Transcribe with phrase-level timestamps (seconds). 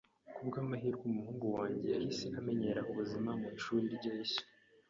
[0.03, 0.03] [S]
[0.35, 4.43] Ku bw'amahirwe, umuhungu wanjye yahise amenyera ubuzima mu ishuri rye rishya.